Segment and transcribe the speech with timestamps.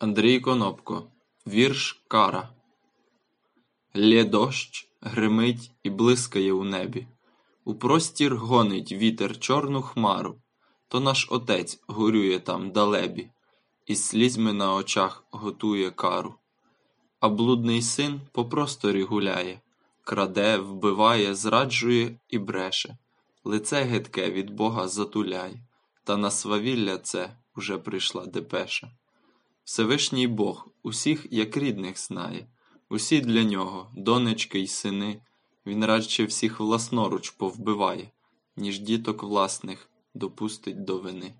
[0.00, 1.10] Андрій Конопко.
[1.46, 2.48] Вірш Кара.
[3.96, 7.06] Лє дощ, гримить і блискає у небі,
[7.64, 10.40] У простір гонить вітер чорну хмару,
[10.88, 13.30] То наш отець горює там далебі,
[13.86, 16.34] І слізьми на очах готує кару.
[17.20, 19.60] А блудний син по просторі гуляє,
[20.04, 22.98] Краде, вбиває, зраджує і бреше,
[23.44, 25.60] Лице гидке від бога затуляє,
[26.04, 28.90] Та на свавілля це уже прийшла депеша.
[29.68, 32.46] Всевишній Бог усіх як рідних знає,
[32.88, 35.22] усі для нього, донечки й сини,
[35.66, 38.10] він радше всіх власноруч повбиває,
[38.56, 41.34] ніж діток власних допустить до вини.